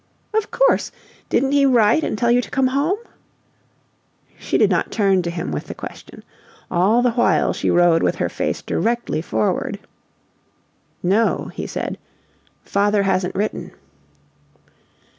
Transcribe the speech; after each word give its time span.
"Of 0.33 0.49
course! 0.49 0.91
Didn't 1.29 1.51
he 1.51 1.63
write 1.63 2.03
and 2.03 2.17
tell 2.17 2.31
you 2.31 2.41
to 2.41 2.49
come 2.49 2.65
home?" 2.65 2.97
She 4.39 4.57
did 4.57 4.71
not 4.71 4.91
turn 4.91 5.21
to 5.21 5.29
him 5.29 5.51
with 5.51 5.67
the 5.67 5.75
question. 5.75 6.23
All 6.71 7.03
the 7.03 7.11
while 7.11 7.53
she 7.53 7.69
rode 7.69 8.01
with 8.01 8.15
her 8.15 8.27
face 8.27 8.63
directly 8.63 9.21
forward. 9.21 9.77
"No," 11.03 11.51
he 11.53 11.67
said; 11.67 11.99
"father 12.65 13.03
hasn't 13.03 13.35
written." 13.35 13.73